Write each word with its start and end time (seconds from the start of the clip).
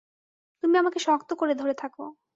তুমি 0.63 0.75
আমাকে 0.77 0.99
শক্ত 0.99 1.29
করে 1.33 1.53
ধরে 1.55 1.73
থাক। 1.73 1.93